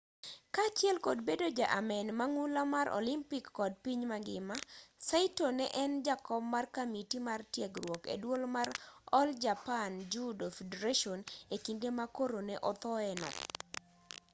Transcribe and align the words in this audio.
kaachiel 0.55 0.97
kod 1.05 1.19
bedo 1.27 1.47
ja 1.59 1.67
amen 1.79 2.07
mang'ula 2.19 2.61
mar 2.75 2.87
olympic 2.99 3.43
kod 3.57 3.73
piny 3.83 4.01
mangima 4.11 4.55
saito 5.07 5.45
ne 5.57 5.65
en 5.83 5.91
jakom 6.07 6.43
mar 6.53 6.65
kamiti 6.75 7.17
mar 7.27 7.41
tiegruok 7.53 8.01
e 8.13 8.15
duol 8.21 8.43
mar 8.55 8.67
all 9.17 9.29
japan 9.45 9.91
judo 10.13 10.45
federation 10.57 11.19
e 11.55 11.57
kinde 11.65 11.87
ma 11.97 12.05
koro 12.17 12.39
ne 12.49 12.55
othoe 12.69 13.11
no 13.21 13.29